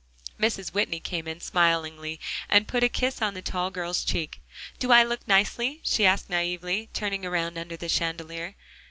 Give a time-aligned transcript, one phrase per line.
[0.39, 0.69] Mrs.
[0.73, 2.19] Whitney came in smilingly
[2.49, 4.41] and put a kiss on the tall girl's cheek.
[4.79, 8.55] "Do I look nicely?" she asked naively, turning around under the chandelier.